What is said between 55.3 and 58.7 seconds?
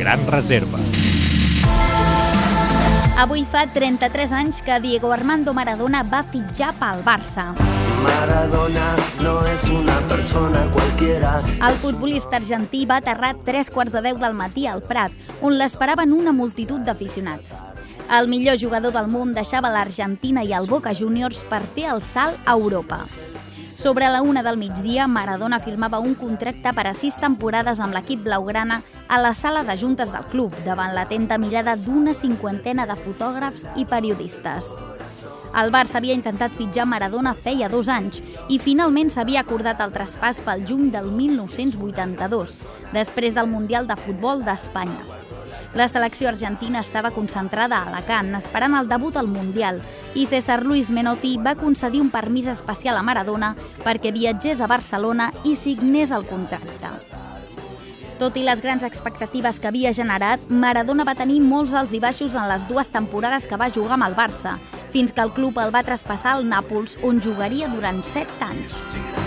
i signés el contracte. Tot i les